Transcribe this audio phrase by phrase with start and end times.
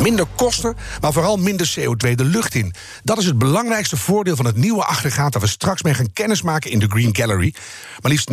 [0.00, 2.74] Minder kosten, maar vooral minder CO2 de lucht in.
[3.02, 6.70] Dat is het belangrijkste voordeel van het nieuwe aggregaat dat we straks mee gaan kennismaken
[6.70, 7.54] in de Green Gallery.
[8.02, 8.30] Maar liefst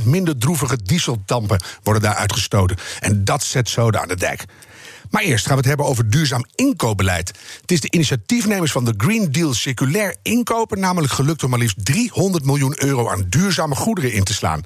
[0.00, 2.76] 90% minder droevige dieseldampen worden daar uitgestoten.
[3.00, 4.44] En dat zet zoden aan de dijk.
[5.10, 7.28] Maar eerst gaan we het hebben over duurzaam inkoopbeleid.
[7.60, 11.84] Het is de initiatiefnemers van de Green Deal circulair inkopen namelijk gelukt om maar liefst
[11.84, 14.62] 300 miljoen euro aan duurzame goederen in te slaan.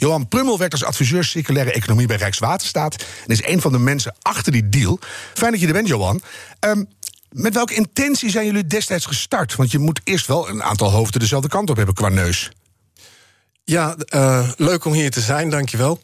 [0.00, 4.14] Johan Prummel werkt als adviseur circulaire economie bij Rijkswaterstaat en is een van de mensen
[4.22, 4.98] achter die deal.
[5.34, 6.22] Fijn dat je er bent, Johan.
[6.60, 6.88] Um,
[7.30, 9.56] met welke intentie zijn jullie destijds gestart?
[9.56, 12.50] Want je moet eerst wel een aantal hoofden dezelfde kant op hebben qua neus.
[13.70, 16.00] Ja, uh, leuk om hier te zijn, dankjewel.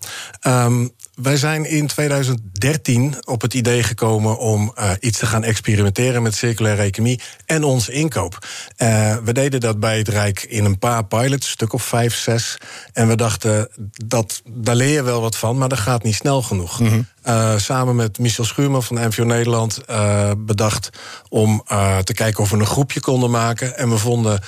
[0.47, 6.23] Um, wij zijn in 2013 op het idee gekomen om uh, iets te gaan experimenteren
[6.23, 8.47] met circulaire economie en onze inkoop.
[8.78, 12.58] Uh, we deden dat bij het Rijk in een paar pilots, stuk of vijf, zes.
[12.92, 13.69] En we dachten,
[14.05, 16.78] dat, daar leer je wel wat van, maar dat gaat niet snel genoeg.
[16.78, 17.06] -hmm.
[17.28, 20.91] Uh, samen met Michel Schuurman van NVO Nederland uh, bedacht
[21.28, 23.77] om uh, te kijken of we een groepje konden maken.
[23.77, 24.41] En we vonden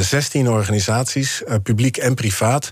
[0.00, 2.70] 16 organisaties, publiek en privaat,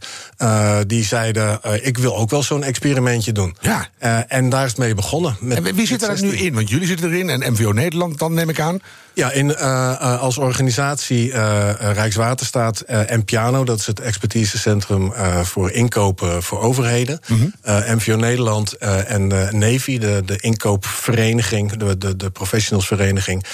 [0.87, 3.57] die zeiden: Ik wil ook wel zo'n experimentje doen.
[3.61, 3.89] Ja.
[4.29, 5.37] en daar is het mee begonnen.
[5.41, 6.55] Met, en wie zit er nu in?
[6.55, 8.81] Want jullie zitten erin en MVO Nederland, dan neem ik aan.
[9.19, 16.43] Ja, in, uh, als organisatie uh, Rijkswaterstaat en Piano, dat is het expertisecentrum voor inkopen
[16.43, 17.21] voor overheden.
[17.27, 17.97] Mm -hmm.
[17.97, 19.27] MVO Nederland en
[19.59, 23.45] Navy, de, de inkoopvereniging, de, de, de professionalsvereniging.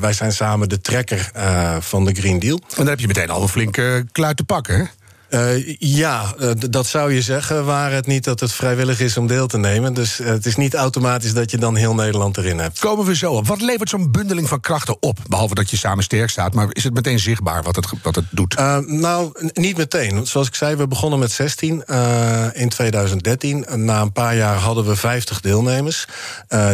[0.00, 1.30] wij zijn samen de trekker
[1.80, 2.56] van de Green Deal.
[2.56, 4.90] En dan heb je meteen al een flinke kluit te pakken?
[5.30, 9.26] Uh, ja, uh, dat zou je zeggen, waar het niet dat het vrijwillig is om
[9.26, 9.94] deel te nemen.
[9.94, 12.78] Dus uh, het is niet automatisch dat je dan heel Nederland erin hebt.
[12.78, 13.46] Komen we zo op.
[13.46, 15.18] Wat levert zo'n bundeling van krachten op?
[15.28, 18.24] Behalve dat je samen sterk staat, maar is het meteen zichtbaar wat het, wat het
[18.30, 18.54] doet?
[18.86, 20.26] nou, niet meteen.
[20.26, 21.84] Zoals ik zei, we begonnen met 16
[22.52, 23.66] in 2013.
[23.74, 26.06] Na een paar jaar hadden we 50 deelnemers.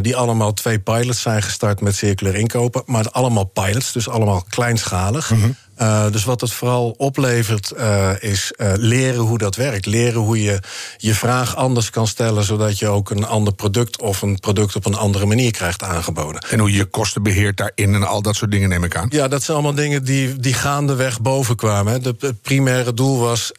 [0.00, 2.82] die allemaal twee pilots zijn gestart met circulair inkopen.
[2.86, 5.30] Maar allemaal pilots, dus allemaal kleinschalig.
[5.30, 5.56] Mm -hmm.
[5.78, 9.86] Uh, dus wat het vooral oplevert uh, is uh, leren hoe dat werkt.
[9.86, 10.60] Leren hoe je
[10.96, 14.86] je vraag anders kan stellen, zodat je ook een ander product of een product op
[14.86, 16.40] een andere manier krijgt aangeboden.
[16.50, 19.06] En hoe je je kosten beheert daarin en al dat soort dingen neem ik aan.
[19.10, 21.92] Ja, dat zijn allemaal dingen die, die gaandeweg boven kwamen.
[21.92, 21.98] Hè.
[21.98, 23.50] De, het primaire doel was,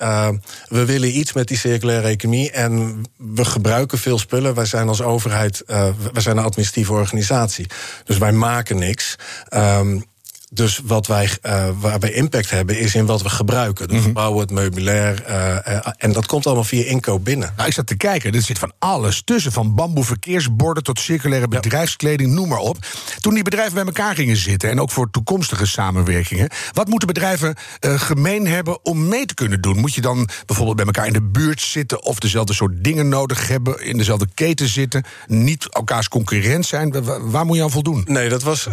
[0.68, 4.54] we willen iets met die circulaire economie en we gebruiken veel spullen.
[4.54, 7.68] Wij zijn als overheid, wij zijn een administratieve organisatie.
[8.06, 9.16] Dus wij maken niks.
[9.56, 10.12] Um,
[10.54, 13.88] dus wat wij, uh, waar wij impact hebben, is in wat we gebruiken.
[13.88, 14.14] Dus mm -hmm.
[14.14, 15.24] bouwen, het meubilair.
[15.30, 15.36] Uh,
[15.74, 17.54] uh, en dat komt allemaal via inkoop binnen.
[17.56, 19.52] Nou, ik zat te kijken, er zit van alles tussen.
[19.52, 22.78] Van bamboe verkeersborden tot circulaire bedrijfskleding, noem maar op.
[23.20, 26.50] Toen die bedrijven bij elkaar gingen zitten, en ook voor toekomstige samenwerkingen.
[26.72, 29.80] Wat moeten bedrijven gemeen hebben om mee te kunnen doen?
[29.80, 33.48] Moet je dan bijvoorbeeld bij elkaar in de buurt zitten, of dezelfde soort dingen nodig
[33.48, 37.04] hebben, in dezelfde keten zitten, niet elkaars concurrent zijn?
[37.04, 38.04] Waar, waar moet je aan voldoen?
[38.08, 38.68] Nee, dat was.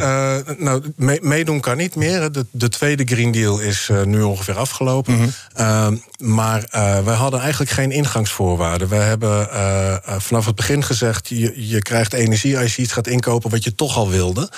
[0.58, 2.32] nou, meedoen kan kan niet meer.
[2.32, 5.12] De, de tweede Green Deal is uh, nu ongeveer afgelopen.
[5.12, 5.92] Mm -hmm.
[5.92, 8.88] uh, maar uh, wij hadden eigenlijk geen ingangsvoorwaarden.
[8.88, 13.06] We hebben uh, vanaf het begin gezegd: je, je krijgt energie als je iets gaat
[13.06, 14.50] inkopen wat je toch al wilde.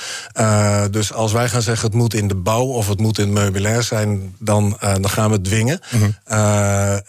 [0.90, 3.34] dus als wij gaan zeggen: het moet in de bouw of het moet in het
[3.34, 5.80] meubilair zijn, dan, dan gaan we het dwingen.
[5.90, 7.00] Mm -hmm.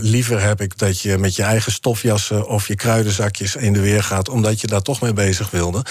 [0.00, 4.02] liever heb ik dat je met je eigen stofjassen of je kruidenzakjes in de weer
[4.02, 5.84] gaat, omdat je daar toch mee bezig wilde.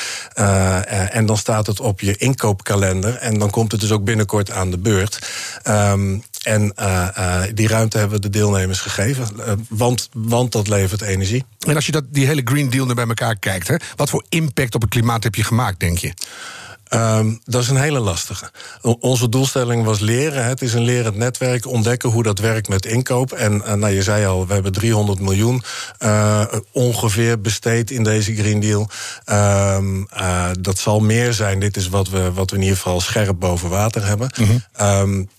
[1.09, 4.71] en dan staat het op je inkoopkalender en dan komt het dus ook binnenkort aan
[4.71, 5.19] de beurt.
[5.67, 10.67] Um, en uh, uh, die ruimte hebben we de deelnemers gegeven, uh, want, want dat
[10.67, 11.45] levert energie.
[11.59, 14.25] En als je dat, die hele Green Deal nu bij elkaar kijkt, hè, wat voor
[14.29, 16.13] impact op het klimaat heb je gemaakt, denk je?
[16.93, 18.51] Um, dat is een hele lastige.
[18.99, 20.45] Onze doelstelling was leren.
[20.45, 21.65] Het is een lerend netwerk.
[21.65, 23.31] Ontdekken hoe dat werkt met inkoop.
[23.31, 25.63] En uh, nou, je zei al, we hebben 300 miljoen
[25.99, 28.89] uh, ongeveer besteed in deze Green Deal.
[29.25, 31.59] Um, uh, dat zal meer zijn.
[31.59, 34.31] Dit is wat we, wat we in ieder geval scherp boven water hebben.
[34.37, 34.87] Mm -hmm.
[34.87, 35.29] um,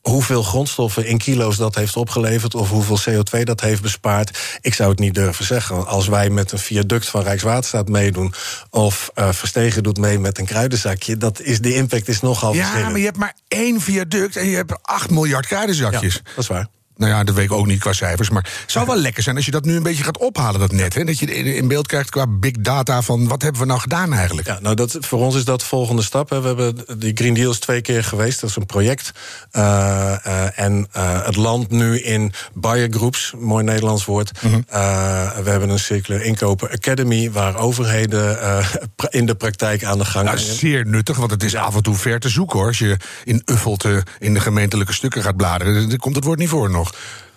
[0.00, 4.90] hoeveel grondstoffen in kilo's dat heeft opgeleverd of hoeveel CO2 dat heeft bespaard, ik zou
[4.90, 5.86] het niet durven zeggen.
[5.86, 8.34] Als wij met een viaduct van Rijkswaterstaat meedoen
[8.70, 12.72] of uh, Verstegen doet mee met een kruidenzakje, dat is, de impact is nogal Ja,
[12.72, 16.14] maar je hebt maar één viaduct en je hebt 8 miljard kruidenzakjes.
[16.14, 16.68] Ja, dat is waar.
[17.00, 18.30] Nou ja, dat weet ik ook niet qua cijfers.
[18.30, 20.72] Maar het zou wel lekker zijn als je dat nu een beetje gaat ophalen, dat
[20.72, 20.94] net.
[20.94, 21.04] Hè?
[21.04, 24.46] Dat je in beeld krijgt qua big data van wat hebben we nou gedaan eigenlijk.
[24.46, 26.30] Ja, nou dat, voor ons is dat de volgende stap.
[26.30, 26.40] Hè.
[26.40, 28.40] We hebben die Green Deal is twee keer geweest.
[28.40, 29.12] Dat is een project.
[29.52, 29.62] Uh,
[30.26, 34.42] uh, en uh, het land nu in buyer groups, mooi Nederlands woord.
[34.42, 34.64] Mm -hmm.
[35.44, 37.30] we hebben een circulair inkopen academy...
[37.30, 38.38] waar overheden
[39.10, 40.56] in de praktijk aan de gang nou, zijn.
[40.56, 42.68] Zeer nuttig, want het is af en toe ver te zoeken hoor.
[42.68, 45.88] Als je in Uffelte in de gemeentelijke stukken gaat bladeren...
[45.88, 46.89] dan komt het woord niet voor nog.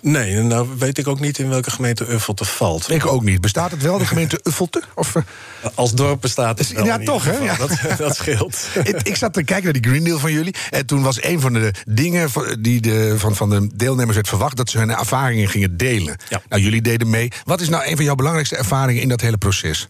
[0.04, 2.90] Nee, nou weet ik ook niet in welke gemeente Uffelte valt.
[2.90, 3.42] Ik ook niet.
[3.42, 4.82] Bestaat het wel, de gemeente Uffelte?
[4.96, 5.14] Of,
[5.76, 6.86] Als dorp bestaat het wel.
[6.86, 7.38] Ja, toch, hè?
[7.38, 7.56] Ja.
[7.56, 8.68] Dat, dat scheelt.
[8.84, 10.56] ik, ik, zat te kijken naar die Green Deal van jullie.
[10.70, 12.30] En toen was een van de dingen
[12.60, 14.58] die de, van, van de deelnemers werd verwacht...
[14.58, 16.16] dat ze hun ervaringen gingen delen.
[16.30, 16.42] Ja.
[16.50, 17.32] Nou, jullie deden mee.
[17.44, 19.88] Wat is nou een van jouw belangrijkste ervaringen in dat hele proces?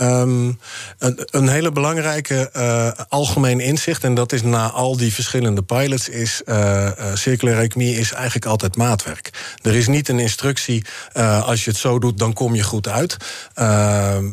[0.00, 0.58] Um,
[0.98, 6.08] een, een, hele belangrijke uh, algemeen inzicht, en dat is na al die verschillende pilots,
[6.08, 9.30] is uh, uh, circulaire economie is eigenlijk altijd maatwerk.
[9.62, 10.84] Er is niet een instructie,
[11.44, 13.16] als je het zo doet, dan kom je goed uit.
[13.54, 14.24] Ehm,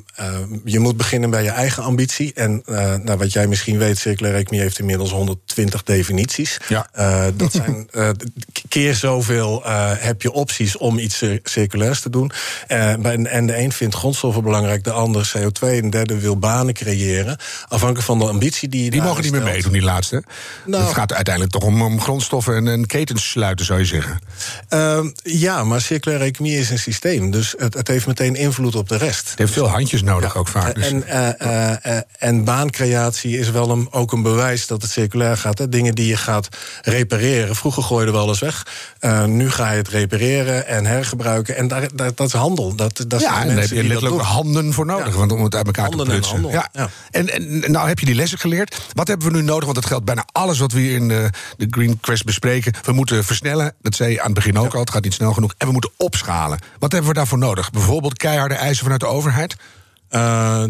[0.63, 2.33] je moet beginnen bij je eigen ambitie.
[2.33, 2.61] En
[3.03, 6.57] nou, wat jij misschien weet, circulaire economie heeft inmiddels 120 definities.
[6.67, 6.87] Ja.
[7.35, 7.89] dat zijn
[8.69, 9.61] keer zoveel
[9.97, 12.31] heb je opties om iets circulairs te doen.
[12.67, 16.73] en, en de een vindt grondstoffen belangrijk, de ander CO2 twee en derde wil banen
[16.73, 17.37] creëren.
[17.67, 20.23] Afhankelijk van de ambitie die je Die mogen niet meer meedoen, die laatste.
[20.65, 24.19] Nou, het gaat uiteindelijk toch om, om grondstoffen en, en ketens sluiten, zou je zeggen.
[24.69, 27.31] Uh, ja, maar circulaire economie is een systeem.
[27.31, 29.29] Dus het, het, heeft meteen invloed op de rest.
[29.29, 30.75] Het heeft veel handjes nodig ja, ook vaak.
[30.75, 30.87] Dus.
[30.87, 35.57] En, uh, uh, en baancreatie is wel een, ook een bewijs dat het circulair gaat.
[35.57, 35.69] Hè.
[35.69, 36.47] Dingen die je gaat
[36.81, 37.55] repareren.
[37.55, 38.65] Vroeger gooiden we alles weg.
[39.25, 41.55] nu ga je het repareren en hergebruiken.
[41.55, 42.75] En daar, daar, dat is handel.
[42.75, 45.15] Dat, dat ja, en daar heb je letterlijk handen voor nodig.
[45.15, 46.35] Want om het uit elkaar Handen te prutsen.
[46.35, 46.69] en handel, ja.
[46.81, 46.89] ja.
[47.11, 48.81] En, en nou heb je die lessen geleerd.
[48.93, 49.63] Wat hebben we nu nodig?
[49.63, 52.73] Want dat geldt bijna alles wat we hier in de, de Green Quest bespreken.
[52.83, 53.73] We moeten versnellen.
[53.81, 54.79] Dat zei je aan het begin ook al.
[54.79, 55.53] Het gaat niet snel genoeg.
[55.57, 56.59] En we moeten opschalen.
[56.79, 57.71] Wat hebben we daarvoor nodig?
[57.71, 59.55] Bijvoorbeeld keiharde eisen vanuit de overheid?
[60.15, 60.63] Uh,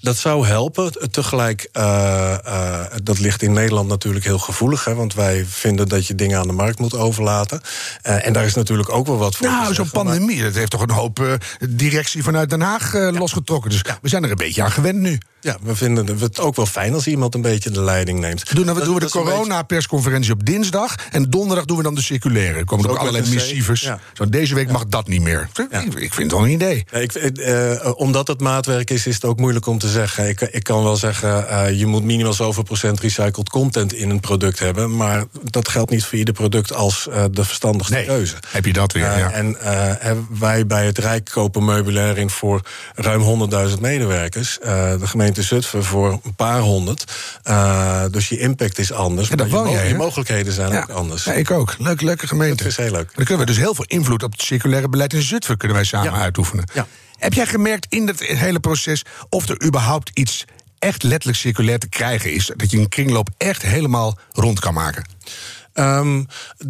[0.00, 1.10] dat zou helpen.
[1.10, 4.84] Tegelijk, uh, uh, dat ligt in Nederland natuurlijk heel gevoelig.
[4.84, 7.60] Hè, want wij vinden dat je dingen aan de markt moet overlaten.
[8.02, 9.46] en daar is natuurlijk ook wel wat voor.
[9.46, 10.44] Nou, zo'n pandemie, maar...
[10.44, 11.38] dat heeft toch een hoop
[11.68, 13.12] directie vanuit Den Haag ja.
[13.12, 13.70] losgetrokken.
[13.70, 13.98] Dus ja.
[14.02, 15.18] we zijn er een beetje aan gewend nu.
[15.40, 18.54] Ja, we vinden het ook wel fijn als iemand een beetje de leiding neemt.
[18.54, 20.94] Doen, dan doen we de corona-persconferentie op dinsdag.
[21.10, 22.64] En donderdag doen we dan de circulaire.
[22.64, 23.80] Komen er ook allerlei missives.
[23.80, 23.98] Ja.
[24.12, 25.48] Zo, deze week mag dat niet meer.
[25.96, 26.84] Ik vind het wel een idee.
[26.90, 27.32] ik,
[27.96, 30.28] omdat het maatwerk is, is het ook moeilijk om te zeggen.
[30.28, 34.20] Ik, ik kan wel zeggen, uh, je moet minimaal zoveel procent recycled content in een
[34.20, 34.96] product hebben.
[34.96, 38.36] Maar dat geldt niet voor ieder product als uh, de verstandigste nee, keuze.
[38.48, 39.30] Heb je dat weer, ja.
[39.30, 39.56] En
[40.38, 42.60] wij bij het Rijk kopen meubilair in voor
[42.94, 44.58] ruim 100.000 medewerkers.
[44.60, 47.04] de gemeente Zutphen voor een paar honderd.
[48.10, 49.28] Dus je impact is anders.
[49.28, 50.80] Ja, maar je, jij, je mogelijkheden zijn ja.
[50.80, 51.24] ook anders.
[51.24, 51.74] Ja, ik ook.
[51.78, 52.62] Leuk, leuke gemeente.
[52.62, 53.10] Dat is heel leuk.
[53.14, 55.86] Dan kunnen we dus heel veel invloed op het circulaire beleid in Zutphen kunnen wij
[55.86, 56.64] samen uitoefenen.
[56.74, 56.86] Ja.
[57.20, 60.44] Heb jij gemerkt in het hele proces of er überhaupt iets
[60.78, 62.52] echt letterlijk circulair te krijgen is?
[62.56, 65.04] Dat je een kringloop echt helemaal rond kan maken?
[65.74, 66.26] Um,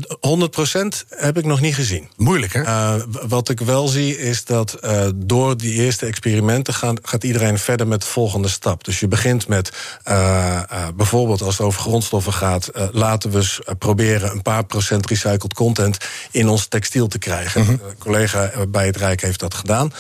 [0.07, 2.09] 100% heb ik nog niet gezien.
[2.17, 2.63] Moeilijk, hè?
[2.63, 2.95] Uh,
[3.29, 7.87] wat ik wel zie is dat uh, door die eerste experimenten gaan, gaat iedereen verder
[7.87, 8.85] met de volgende stap.
[8.85, 9.73] Dus je begint met
[10.09, 10.61] uh,
[10.95, 15.99] bijvoorbeeld als het over grondstoffen gaat, laten we eens proberen een paar procent recycled content
[16.31, 17.61] in ons textiel te krijgen.
[17.61, 17.71] Mhm.
[17.71, 19.93] Een collega bij het Rijk heeft dat gedaan.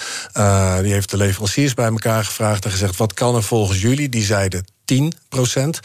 [0.82, 4.08] die heeft de leveranciers bij elkaar gevraagd en gezegd: wat kan er volgens jullie?
[4.08, 5.80] Die zeiden 10 procent.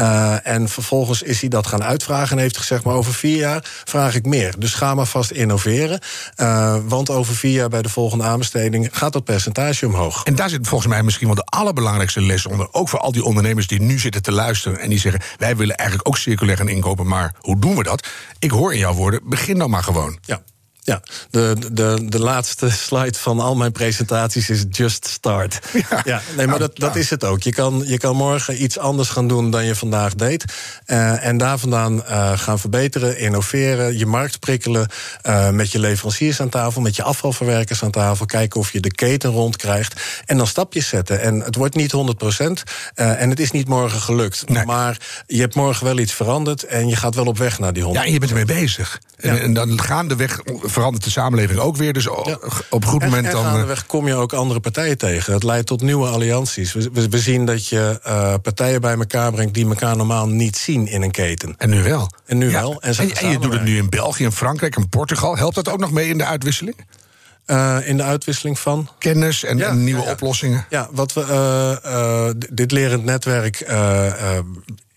[0.00, 3.64] Uh, en vervolgens is hij dat gaan uitvragen en heeft gezegd: maar over vier jaar
[3.84, 4.54] vraag ik meer.
[4.58, 6.00] Dus ga maar vast innoveren.
[6.36, 10.24] Uh, want over vier jaar bij de volgende aanbesteding gaat dat percentage omhoog.
[10.24, 12.68] En daar zit volgens mij misschien wel de allerbelangrijkste les onder.
[12.72, 15.76] Ook voor al die ondernemers die nu zitten te luisteren en die zeggen: wij willen
[15.76, 18.08] eigenlijk ook circulair gaan inkopen, maar hoe doen we dat?
[18.38, 20.18] Ik hoor in jouw woorden: begin dan maar gewoon.
[20.22, 20.42] Ja.
[20.82, 25.58] Ja, de, de, de laatste slide van al mijn presentaties is just start.
[25.90, 27.42] Ja, ja nee, maar dat, dat is het ook.
[27.42, 30.44] Je kan, je kan morgen iets anders gaan doen dan je vandaag deed.
[30.86, 34.88] Uh, en daar vandaan uh, gaan verbeteren, innoveren, je markt prikkelen.
[35.26, 38.26] Uh, met je leveranciers aan tafel, met je afvalverwerkers aan tafel.
[38.26, 40.00] Kijken of je de keten rondkrijgt.
[40.26, 41.20] En dan stapjes zetten.
[41.20, 42.62] En het wordt niet 100 procent.
[42.94, 44.48] en het is niet morgen gelukt.
[44.48, 44.64] Nee.
[44.64, 44.96] Maar
[45.26, 46.64] je hebt morgen wel iets veranderd.
[46.64, 49.00] En je gaat wel op weg naar die 100 Ja, en je bent ermee bezig.
[49.16, 49.30] Ja.
[49.30, 50.40] En, en dan gaandeweg
[50.70, 51.92] verandert de samenleving ook weer.
[51.92, 52.26] Dus op
[52.70, 53.44] een goed moment en, dan.
[53.44, 55.32] En gaandeweg kom je ook andere partijen tegen.
[55.32, 56.72] Het leidt tot nieuwe allianties.
[56.72, 60.56] We, we, we zien dat je uh, partijen bij elkaar brengt die elkaar normaal niet
[60.56, 61.54] zien in een keten.
[61.58, 62.10] En nu wel.
[62.26, 62.60] En nu Ja.
[62.60, 62.82] wel.
[62.82, 65.36] En, je doet het nu in België, in Frankrijk en Portugal.
[65.36, 66.76] Helpt dat ook nog mee in de uitwisseling?
[67.46, 68.88] Uh, in de uitwisseling van.
[68.98, 70.12] Kennis en, Ja, en nieuwe ja, ja.
[70.12, 70.66] oplossingen.
[70.70, 71.20] Ja, wat we,
[71.84, 73.64] uh, uh, dit lerend netwerk.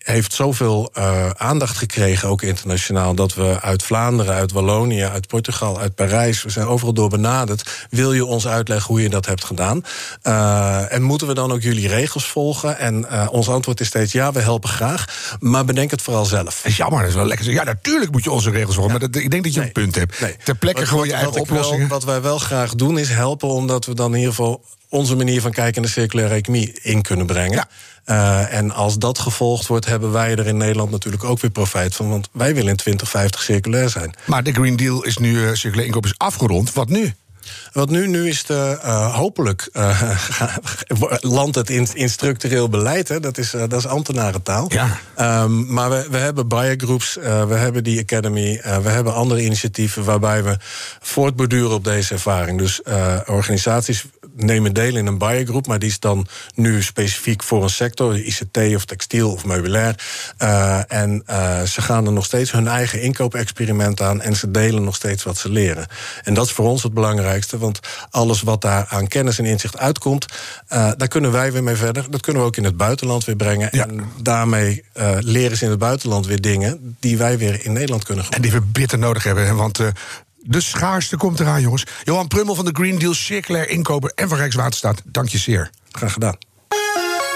[0.04, 5.80] Heeft zoveel uh, aandacht gekregen, ook internationaal, dat we uit Vlaanderen, uit Wallonië, uit Portugal,
[5.80, 7.86] uit Parijs, we zijn overal door benaderd.
[7.90, 9.84] Wil je ons uitleggen hoe je dat hebt gedaan?
[10.22, 12.78] Uh, en moeten we dan ook jullie regels volgen?
[12.78, 16.44] En uh, ons antwoord is steeds ja, we helpen graag, maar bedenk het vooral zelf.
[16.62, 17.50] Dat is jammer, dat is wel lekker.
[17.50, 18.98] Ja, natuurlijk moet je onze regels volgen, ja.
[18.98, 19.68] maar dat, ik denk dat je nee.
[19.68, 20.20] een punt hebt.
[20.20, 20.36] Nee.
[20.44, 21.88] Ter plekke wat, gewoon je eigen oplossingen.
[21.88, 25.16] Wel, wat wij wel graag doen is helpen, omdat we dan in ieder geval onze
[25.16, 27.56] manier van kijken naar de circulaire economie in kunnen brengen.
[27.56, 27.68] Ja.
[28.06, 31.94] Uh, en als dat gevolgd wordt, hebben wij er in Nederland natuurlijk ook weer profijt
[31.94, 32.08] van.
[32.08, 34.14] Want wij willen in 2050 circulair zijn.
[34.26, 36.72] Maar de Green Deal is nu, uh, circulair inkoop is afgerond.
[36.72, 37.14] Wat nu?
[37.74, 40.10] Wat nu, nu is de, uh, hopelijk uh,
[41.20, 43.08] landt het in, in, structureel beleid.
[43.08, 43.20] Hè?
[43.20, 44.70] Dat, is, uh, dat is ambtenarentaal.
[44.72, 44.98] Ja.
[45.42, 50.04] Um, maar we, we hebben buyer groups, we hebben die academy, we hebben andere initiatieven
[50.04, 50.56] waarbij we
[51.00, 52.58] voortborduren op deze ervaring.
[52.58, 52.82] Dus
[53.26, 54.04] organisaties
[54.36, 58.16] nemen deel in een buyer group, maar die is dan nu specifiek voor een sector,
[58.16, 59.94] ICT of textiel of meubilair.
[60.88, 61.22] en
[61.66, 65.38] ze gaan er nog steeds hun eigen inkoopexperiment aan en ze delen nog steeds wat
[65.38, 65.86] ze leren.
[66.22, 67.58] En dat is voor ons het belangrijkste.
[67.64, 67.80] Want
[68.10, 70.26] alles wat daar aan kennis en inzicht uitkomt,
[70.72, 72.10] uh, daar kunnen wij weer mee verder.
[72.10, 73.68] Dat kunnen we ook in het buitenland weer brengen.
[73.70, 73.86] Ja.
[73.86, 78.04] En daarmee uh, leren ze in het buitenland weer dingen die wij weer in Nederland
[78.04, 78.52] kunnen gebruiken.
[78.54, 79.56] En die we bitter nodig hebben.
[79.56, 79.86] Want uh,
[80.46, 81.86] de schaarste komt eraan, jongens.
[82.02, 85.02] Johan Prummel van de Green Deal, circulair inkoper en van Rijkswaterstaat.
[85.04, 85.70] Dank je zeer.
[85.90, 86.36] Graag gedaan.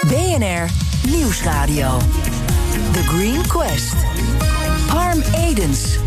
[0.07, 0.69] BNR
[1.07, 1.97] Nieuwsradio.
[2.91, 3.93] The Green Quest.
[4.87, 5.97] Harm Edens.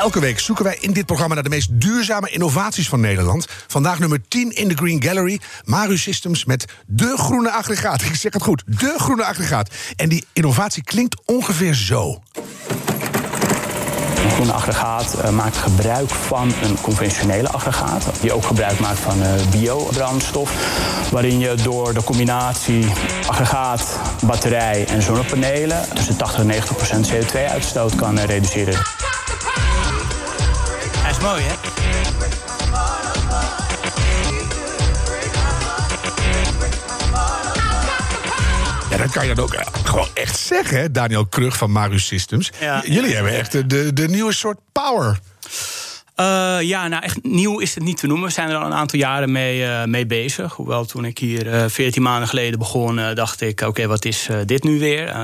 [0.00, 3.46] Elke week zoeken wij in dit programma naar de meest duurzame innovaties van Nederland.
[3.66, 5.40] Vandaag nummer 10 in de Green Gallery.
[5.64, 8.02] Maru Systems met de groene aggregaat.
[8.10, 9.74] Ik zeg het goed, de groene aggregaat.
[9.96, 12.22] En die innovatie klinkt ongeveer zo.
[14.24, 18.04] Een groene aggregaat uh, maakt gebruik van een conventionele aggregaat.
[18.20, 20.52] Die ook gebruik maakt van uh, biobrandstof.
[21.10, 22.86] Waarin je door de combinatie
[23.26, 25.88] aggregaat, batterij en zonnepanelen...
[25.94, 28.82] tussen 80 en 90 procent CO2-uitstoot kan uh, reduceren.
[31.20, 31.54] Is mooi, hè?
[38.90, 40.90] Ja, dat kan je dan ook gewoon echt zeggen, hè?
[40.90, 42.52] Daniel Krug van Marus Systems.
[42.60, 42.82] Ja.
[42.86, 45.18] Jullie hebben echt de, de nieuwe soort power.
[46.20, 48.26] Uh, ja, nou echt nieuw is het niet te noemen.
[48.26, 50.52] We zijn er al een aantal jaren mee, uh, mee bezig.
[50.52, 54.28] Hoewel toen ik hier uh, 14 maanden geleden begon, dacht ik: oké, okay, wat is
[54.46, 55.18] dit nu weer?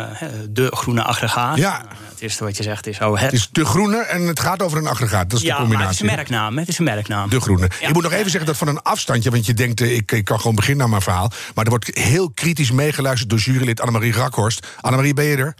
[0.50, 1.56] de groene aggregaat.
[1.56, 1.84] Ja.
[2.10, 3.20] het eerste wat je zegt is: oh, het.
[3.20, 5.30] het is de groene en het gaat over een aggregaat.
[5.30, 5.88] Dat is ja, de combinatie.
[5.88, 6.58] Het is een merknaam.
[6.58, 7.28] Het is een merknaam.
[7.28, 7.70] De groene.
[7.80, 7.86] Ja.
[7.86, 10.40] Je moet nog even zeggen dat van een afstandje, want je denkt: ik, ik kan
[10.40, 11.30] gewoon beginnen aan mijn verhaal.
[11.54, 14.66] Maar er wordt heel kritisch meegeluisterd door jurylid Annemarie Rakhorst.
[14.80, 15.54] Annemarie, ben je er?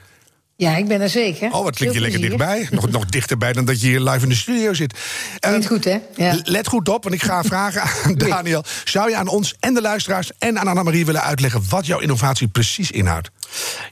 [0.58, 1.52] Ja, ik ben er zeker.
[1.52, 2.68] Oh, wat klinkt je lekker dichtbij.
[2.70, 4.98] Nog, nog dichterbij dan dat je hier live in de studio zit.
[5.38, 5.98] Klinkt uh, goed, hè?
[6.14, 6.40] Ja.
[6.42, 8.64] Let goed op, want ik ga vragen aan Daniel.
[8.84, 11.62] Zou je aan ons en de luisteraars en aan Annemarie willen uitleggen...
[11.68, 13.30] wat jouw innovatie precies inhoudt?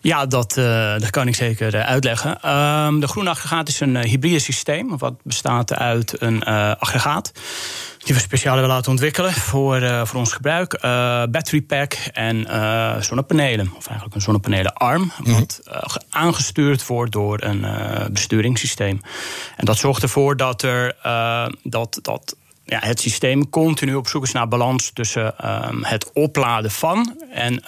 [0.01, 0.65] Ja, dat, uh,
[0.99, 2.39] dat kan ik zeker uh, uitleggen.
[2.45, 4.99] Uh, de groene aggregaat is een hybride systeem...
[4.99, 6.43] wat bestaat uit een
[6.79, 7.33] aggregaat
[8.05, 10.75] die we speciaal hebben laten ontwikkelen voor, uh, voor ons gebruik.
[10.75, 10.81] Uh,
[11.31, 13.73] battery pack en uh, zonnepanelen.
[13.77, 15.03] Of eigenlijk een zonnepanelenarm.
[15.03, 15.35] Mm -hmm.
[15.35, 15.61] Wat
[16.11, 17.67] aangestuurd wordt door een
[18.13, 19.01] besturingssysteem.
[19.57, 20.97] En dat zorgt ervoor dat, er,
[21.63, 25.35] dat, dat ja, het systeem continu op zoek is naar balans tussen
[25.81, 27.61] het opladen van en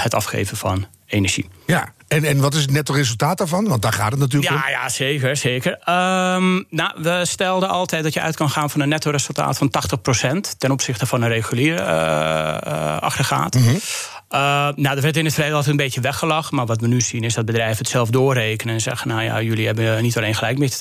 [0.00, 1.48] het afgeven van energie.
[1.66, 3.68] Ja, en, en wat is het netto resultaat daarvan?
[3.68, 4.70] Want daar gaat het natuurlijk ja, om.
[4.70, 5.36] Ja, zeker.
[5.36, 5.72] zeker.
[5.72, 9.72] Um, nou, we stelden altijd dat je uit kan gaan van een netto resultaat van
[10.36, 13.54] 80% ten opzichte van een reguliere uh, uh, aggregaat.
[13.54, 13.78] Mm -hmm.
[14.30, 16.56] Uh, nou, dat werd in het verleden altijd een beetje weggelachen.
[16.56, 19.42] Maar wat we nu zien is dat bedrijven het zelf doorrekenen en zeggen: Nou ja,
[19.42, 20.78] jullie hebben niet alleen gelijk met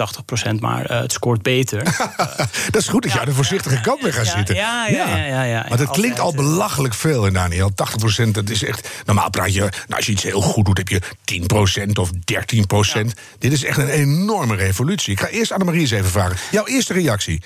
[0.47, 1.83] 80%, maar uh, het scoort beter.
[2.71, 4.55] dat is goed dat ja, je aan de voorzichtige kant mee gaat ja, zitten.
[4.55, 5.65] Ja, ja, ja.
[5.69, 7.71] maar dat klinkt al belachelijk veel, Daniel.
[8.25, 8.89] 80%, dat is echt.
[9.05, 11.01] Normaal praat je, nou, als je iets heel goed doet, heb je
[11.87, 12.09] 10% of
[13.01, 13.07] 13%.
[13.39, 15.11] Dit is echt een enorme revolutie.
[15.11, 16.37] Ik ga eerst Annemarie eens even vragen.
[16.51, 17.41] Jouw eerste reactie.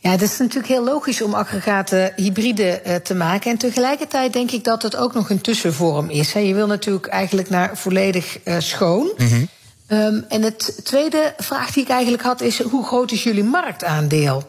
[0.00, 3.50] Ja, het is natuurlijk heel logisch om aggregaten hybride uh, te maken.
[3.50, 6.32] En tegelijkertijd denk ik dat het ook nog een tussenvorm is.
[6.32, 9.12] Je wil natuurlijk eigenlijk naar volledig uh, schoon.
[9.16, 9.48] Mm -hmm.
[9.88, 14.44] um, en het tweede vraag die ik eigenlijk had is: hoe groot is jullie marktaandeel?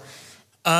[0.67, 0.73] Um,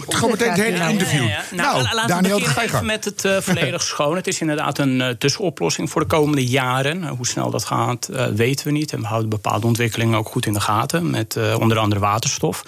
[0.00, 1.22] het gewoon meteen het hele interview.
[1.22, 1.56] Ja, ja, ja.
[1.56, 4.16] Nou, nou, laten Daniel, we beginnen met het uh, volledig schoon.
[4.16, 7.02] Het is inderdaad een uh, tussenoplossing voor de komende jaren.
[7.02, 8.92] Uh, hoe snel dat gaat, weten we niet.
[8.92, 11.10] En we houden bepaalde ontwikkelingen ook goed in de gaten.
[11.10, 12.62] Met onder andere waterstof.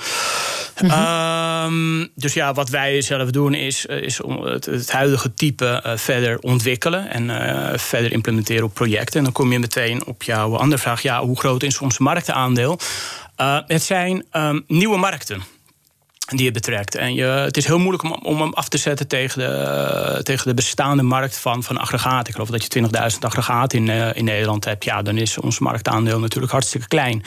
[0.83, 2.01] Mm -hmm.
[2.01, 6.39] um, dus ja, wat wij zelf doen is, is om het, het huidige type verder
[6.39, 7.11] ontwikkelen.
[7.11, 9.19] En verder implementeren op projecten.
[9.19, 11.03] En dan kom je meteen op jouw andere vraag.
[11.03, 12.79] Ja, hoe groot is ons marktaandeel?
[13.67, 15.43] het zijn um, nieuwe markten.
[16.25, 16.95] Die je betrekt.
[16.95, 20.47] En je, het is heel moeilijk om, om hem af te zetten tegen de, tegen
[20.47, 22.27] de bestaande markt van, van aggregaten.
[22.27, 24.85] Ik geloof dat je 20.000 aggregaten in, uh, in Nederland hebt.
[24.85, 27.23] Ja, dan is ons marktaandeel natuurlijk hartstikke klein.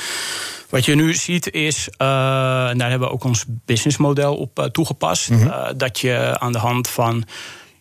[0.69, 4.65] Wat je nu ziet is, uh, en daar hebben we ook ons businessmodel op uh,
[4.65, 5.77] toegepast, mm -hmm.
[5.77, 7.23] dat je aan de hand van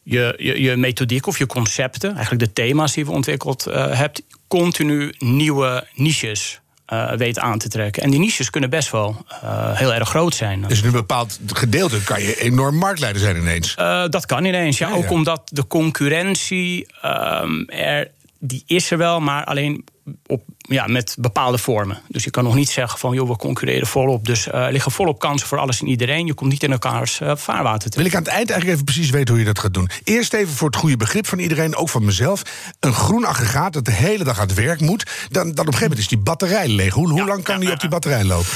[0.02, 5.14] je, je, je, methodiek of je concepten, eigenlijk de thema's die we ontwikkeld hebt, continu
[5.18, 6.60] nieuwe niches
[6.92, 8.02] uh, weet aan te trekken.
[8.02, 10.64] En die niches kunnen best wel uh, heel erg groot zijn.
[10.68, 13.76] Dus in een bepaald gedeelte kan je enorm marktleider zijn ineens?
[13.78, 14.88] Uh, dat kan ineens, ja.
[14.88, 15.00] ja, ja.
[15.00, 18.10] Ook omdat de concurrentie um, er
[18.46, 19.84] die is er wel, maar alleen
[20.26, 21.98] op, ja, met bepaalde vormen.
[22.08, 24.24] Dus je kan nog niet zeggen van, joh, we concurreren volop.
[24.24, 26.26] Dus er uh, liggen volop kansen voor alles en iedereen.
[26.26, 27.96] Je komt niet in elkaars uh, vaarwater te.
[27.96, 29.88] Wil ik aan het eind eigenlijk even precies weten hoe je dat gaat doen.
[30.04, 32.42] Eerst even voor het goede begrip van iedereen, ook van mezelf.
[32.80, 35.10] Een groen aggregaat dat de hele dag aan het werk moet.
[35.30, 36.94] Dan, dan op een gegeven moment is die batterij leeg.
[36.94, 38.50] Hoe, hoe ja, lang kan die op die batterij lopen?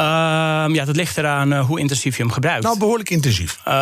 [0.00, 2.62] Uh, ja, dat ligt eraan uh, hoe intensief je hem gebruikt.
[2.62, 3.58] Nou, behoorlijk intensief.
[3.68, 3.72] Uh,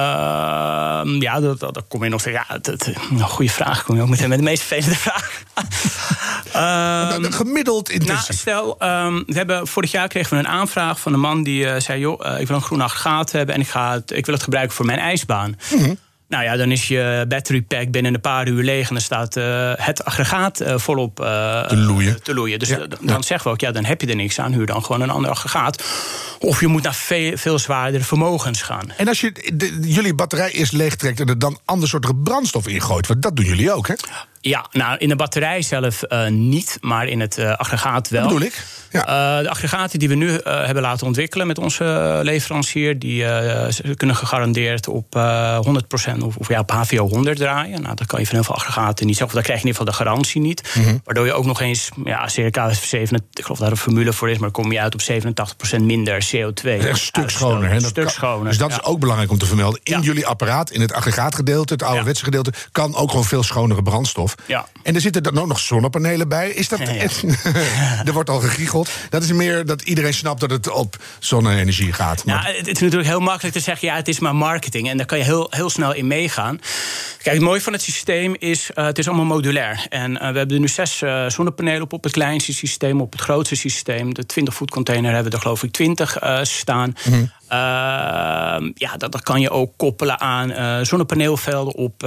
[1.18, 2.24] ja, dat, dat, dat, kom je nog.
[2.24, 3.84] Ja, dat, een goede vraag.
[3.84, 5.42] Kom je ook meteen met de meest vervelende vraag.
[7.16, 8.44] um, gemiddeld intensief.
[8.44, 11.80] Nou, stel, um, we hebben, vorig jaar kregen we een aanvraag van een man die
[11.80, 14.44] zei: joh, ik wil een groen aggregaat hebben en ik, ga het, ik wil het
[14.44, 15.56] gebruiken voor mijn ijsbaan.
[15.70, 15.98] Mm -hmm.
[16.28, 19.36] Nou ja, dan is je battery pack binnen een paar uur leeg en dan staat
[19.36, 22.22] uh, het aggregaat uh, volop uh, te, loeien.
[22.22, 22.58] te loeien.
[22.58, 23.22] Dus ja, dan ja.
[23.22, 24.52] zeggen we ook, ja, dan heb je er niks aan.
[24.52, 25.84] Huur dan gewoon een ander aggregaat.
[26.38, 28.92] Of je moet naar veel, veel zwaardere vermogens gaan.
[28.96, 33.06] En als je de, jullie batterij eerst leegtrekt en er dan ander soort brandstof ingooit,
[33.06, 33.94] want dat doen jullie ook, hè?
[34.40, 38.20] Ja, nou in de batterij zelf uh, niet, maar in het uh, aggregaat wel.
[38.22, 38.64] Dat bedoel ik.
[38.90, 39.00] Ja.
[39.00, 43.24] Uh, de aggregaten die we nu hebben laten ontwikkelen met onze leverancier, die
[43.96, 47.82] kunnen gegarandeerd op 100% of, of ja, op HVO 100 draaien.
[47.82, 49.26] Nou, dat kan je van heel veel aggregaten niet zeggen.
[49.26, 50.74] Of dan krijg je in ieder geval de garantie niet.
[50.74, 51.00] Mm -hmm.
[51.04, 54.30] Waardoor je ook nog eens, ja, circa 7, ik geloof dat er een formule voor
[54.30, 56.64] is, maar kom je uit op 87% minder CO2.
[56.64, 57.70] Een stuk schoner.
[57.70, 57.80] Hè?
[57.80, 58.48] Stuk schoner.
[58.48, 58.76] Dus dat ja.
[58.76, 59.80] is ook belangrijk om te vermelden.
[59.82, 60.00] In ja.
[60.00, 64.27] jullie apparaat, in het aggregaatgedeelte, het ouderwetse gedeelte, kan ook gewoon veel schonere brandstof.
[64.46, 64.68] Ja.
[64.82, 66.50] En er zitten dan ook nog zonnepanelen bij.
[66.50, 66.80] Is dat.
[68.08, 68.90] er wordt al gegiegeld.
[69.10, 72.24] Dat is meer dat iedereen snapt dat het op zonne-energie gaat.
[72.24, 72.42] Maar...
[72.42, 74.90] Nou, het is natuurlijk heel makkelijk te zeggen: ja, het is maar marketing.
[74.90, 76.60] En daar kan je heel, heel snel in meegaan.
[77.22, 79.86] Kijk, het mooie van het systeem is: uh, het is allemaal modulair.
[79.88, 83.12] En uh, we hebben er nu zes uh, zonnepanelen op, op het kleinste systeem, op
[83.12, 84.14] het grootste systeem.
[84.14, 86.94] De 20-voet container hebben we er, geloof ik, 20 staan.
[87.04, 87.30] Mm -hmm.
[88.74, 92.02] Ja, dat, dat kan je ook koppelen aan zonnepaneelvelden op,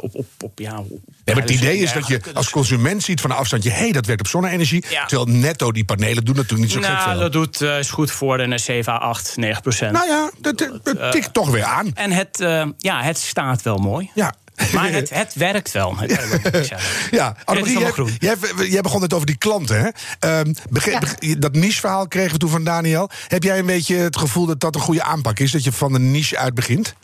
[0.00, 3.20] op, op, op, ja, op Nee, maar het idee is dat je als consument ziet
[3.20, 3.70] van een afstandje...
[3.70, 4.84] hé, hey, dat werkt op zonne-energie.
[4.88, 5.06] Ja.
[5.06, 7.18] Terwijl netto die panelen doen natuurlijk niet zo nou, gek veel.
[7.18, 9.92] dat doet uh, is goed voor een 7, 8, 9 procent.
[9.92, 11.90] Nou ja, dat, dat, dat uh, tikt toch weer aan.
[11.94, 14.10] En het, uh, ja, het staat wel mooi.
[14.14, 14.34] Ja.
[14.74, 15.96] Maar het, het werkt wel.
[15.98, 16.70] Het
[17.10, 19.76] ja, Annemarie, jij, jij, jij, begon het over die klanten.
[19.80, 20.38] Hè?
[20.40, 21.00] Um, ja.
[21.38, 23.10] Dat niche-verhaal kregen we toen van Daniel.
[23.28, 25.52] Heb jij een beetje het gevoel dat dat een goede aanpak is?
[25.52, 26.94] Dat je van de niche uit begint?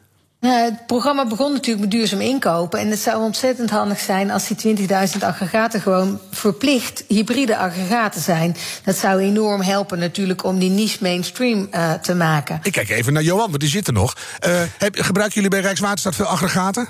[0.41, 2.79] Nou, het programma begon natuurlijk met duurzaam inkopen.
[2.79, 4.89] En het zou ontzettend handig zijn als die 20.000
[5.21, 8.57] aggregaten gewoon verplicht hybride aggregaten zijn.
[8.85, 12.61] Dat zou enorm helpen natuurlijk om die niche mainstream uh, te maken.
[12.63, 14.17] Ik kijk even naar Johan, want die zit er nog.
[14.47, 16.89] Uh, heb, gebruiken jullie bij Rijkswaterstaat veel aggregaten?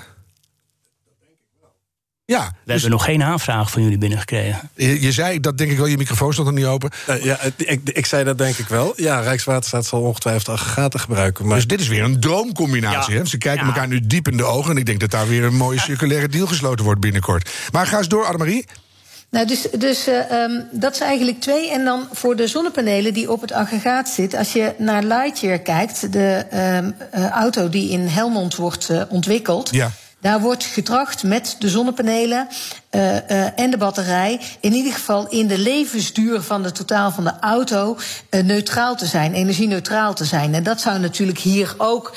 [2.25, 4.69] Ja, we dus, hebben nog geen aanvraag van jullie binnengekregen.
[4.75, 6.89] Je, je zei, dat denk ik wel, je microfoon stond er niet open.
[7.09, 8.93] Uh, ja, ik, ik zei dat denk ik wel.
[8.95, 11.47] Ja, Rijkswaterstaat zal ongetwijfeld aggregaten gebruiken.
[11.47, 11.55] Maar...
[11.55, 13.13] Dus dit is weer een droomcombinatie.
[13.13, 13.19] Ja.
[13.19, 13.25] Hè?
[13.25, 13.73] Ze kijken ja.
[13.73, 14.71] elkaar nu diep in de ogen...
[14.71, 17.49] en ik denk dat daar weer een mooie circulaire deal gesloten wordt binnenkort.
[17.71, 18.65] Maar ga eens door, Annemarie.
[19.29, 21.71] Nou, dus, dus uh, um, dat is eigenlijk twee.
[21.71, 24.39] En dan voor de zonnepanelen die op het aggregaat zitten.
[24.39, 29.69] Als je naar Lightyear kijkt, de um, uh, auto die in Helmond wordt uh, ontwikkeld.
[29.71, 29.91] Ja.
[30.21, 32.47] Daar wordt getracht met de zonnepanelen
[32.91, 34.39] uh, uh, en de batterij.
[34.59, 37.97] in ieder geval in de levensduur van de totaal van de auto.
[38.29, 40.53] Uh, neutraal te zijn, energie-neutraal te zijn.
[40.53, 42.15] En dat zou natuurlijk hier ook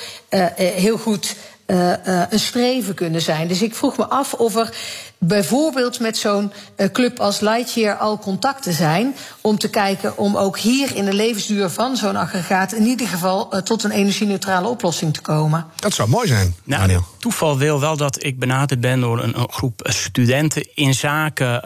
[0.55, 1.35] heel goed.
[1.67, 3.47] Uh, uh, een streven kunnen zijn.
[3.47, 4.73] Dus ik vroeg me af of er
[5.17, 9.15] bijvoorbeeld met zo'n uh, club als Lightyear al contacten zijn.
[9.41, 12.73] om te kijken om ook hier in de levensduur van zo'n aggregaat.
[12.73, 15.65] in ieder geval tot een energie-neutrale oplossing te komen.
[15.75, 16.55] Dat zou mooi zijn.
[16.63, 17.05] Nou, Daniel.
[17.19, 21.61] toeval wil wel dat ik benaderd ben door een, een groep studenten in zaken.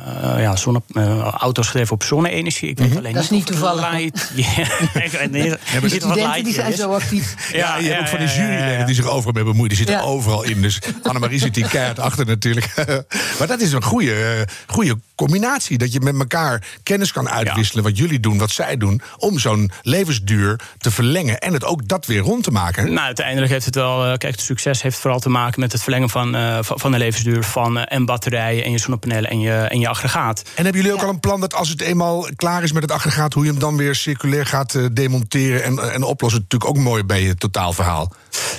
[0.00, 2.68] Uh, uh, ja, zonne, uh, auto's gedreven op zonne-energie.
[2.68, 2.98] Ik weet Mhm.
[2.98, 3.90] alleen Dat is niet toevallig.
[3.92, 4.56] Light, yeah.
[5.32, 6.78] ja, wat studenten light die zijn is.
[6.78, 7.52] zo actief.
[7.52, 9.68] Ja, ja, je hebt ook van die juryleden die zich overal mee bemoeien.
[9.68, 10.02] Die zitten Ja.
[10.02, 10.62] overal in.
[10.62, 12.74] Dus Annemarie zit die keihard achter natuurlijk.
[13.38, 15.78] maar dat is een goede, eh, goede combinatie.
[15.78, 17.84] Dat je met elkaar kennis kan uitwisselen.
[17.84, 19.00] Wat jullie doen, wat zij doen.
[19.16, 21.38] Om zo'n levensduur te verlengen.
[21.38, 22.84] En het ook dat weer rond te maken.
[22.92, 24.02] Nou, uiteindelijk heeft het wel.
[24.04, 26.98] eh, Kijk, het succes heeft vooral te maken met het verlengen van, eh, van de
[26.98, 30.42] levensduur van eh, en batterijen en je zonnepanelen en je, en in je aggregaat.
[30.54, 32.92] En hebben jullie ook al een plan dat als het eenmaal klaar is met het
[32.92, 36.40] aggregaat, hoe je hem dan weer circulair gaat uh, demonteren en, en oplossen?
[36.40, 38.12] Natuurlijk ook mooi bij je totaalverhaal.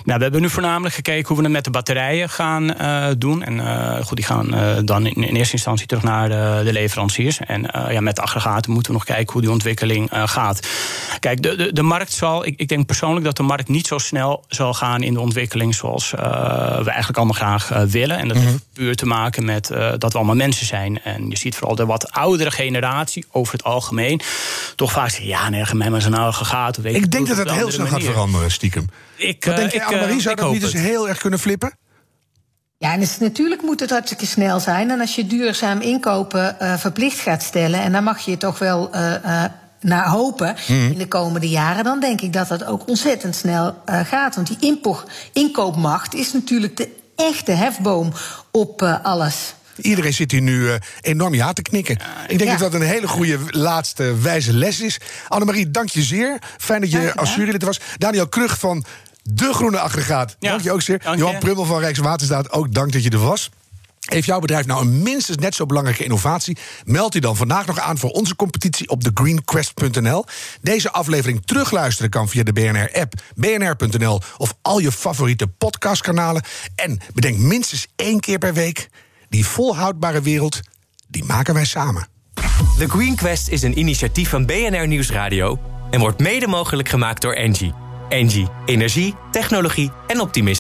[0.03, 3.43] Nou, we hebben nu voornamelijk gekeken hoe we het met de batterijen gaan uh, doen.
[3.43, 7.39] En uh, goed, die gaan dan in, in, eerste instantie terug naar de, de leveranciers.
[7.39, 10.67] En ja, met de aggregaten moeten we nog kijken hoe die ontwikkeling gaat.
[11.19, 13.97] Kijk, de, de, de markt zal, ik, ik, denk persoonlijk dat de markt niet zo
[13.97, 18.17] snel zal gaan in de ontwikkeling zoals we eigenlijk allemaal graag willen.
[18.17, 21.03] En dat heeft puur te maken met dat we allemaal mensen zijn.
[21.03, 24.21] En je ziet vooral de wat oudere generatie over het algemeen
[24.75, 26.77] toch vaak zeggen: ja, nee, mij maar zo'n gaat.
[26.77, 28.89] Ik, ik denk dat het heel snel gaat veranderen, stiekem.
[29.17, 31.77] Ik, Wat denk je, Annemarie, zou dat niet eens heel erg kunnen flippen?
[32.77, 34.91] Ja, en dus natuurlijk moet het hartstikke snel zijn.
[34.91, 38.95] En als je duurzaam inkopen uh, verplicht gaat stellen, en dan mag je toch wel
[38.95, 39.43] uh, uh,
[39.81, 40.91] naar hopen mm.
[40.91, 44.35] in de komende jaren, dan denk ik dat dat ook ontzettend snel gaat.
[44.35, 44.81] Want die
[45.33, 48.13] inkoopmacht is natuurlijk de echte hefboom
[48.51, 49.53] op alles.
[49.81, 50.69] Iedereen zit hier nu
[51.01, 51.97] enorm ja te knikken.
[52.27, 54.97] Ik denk dat dat een hele goede laatste wijze les is.
[55.27, 56.37] Annemarie, dank je zeer.
[56.57, 57.79] Fijn dat je als jurylid was.
[57.97, 58.85] Daniel Krug van
[59.29, 60.35] De Groene Aggregaat.
[60.39, 60.49] Ja.
[60.49, 61.15] Dank je ook zeer.
[61.15, 63.49] Johan Prummel van Rijkswaterstaat, ook dank dat je er was.
[63.99, 66.57] Heeft jouw bedrijf nou een minstens net zo belangrijke innovatie?
[66.85, 70.25] Meld je dan vandaag nog aan voor onze competitie op thegreenquest.nl.
[70.61, 76.43] Deze aflevering terugluisteren kan via de BNR-app, bnr.nl of al je favoriete podcastkanalen.
[76.75, 78.89] En bedenk minstens één keer per week
[79.29, 80.59] die volhoudbare wereld,
[81.07, 82.07] die maken wij samen.
[82.77, 85.59] The Green Quest is een initiatief van BNR Nieuwsradio
[85.91, 87.86] en wordt mede mogelijk gemaakt door Engie.
[88.09, 90.55] Engie, energie, technologie en optimisme.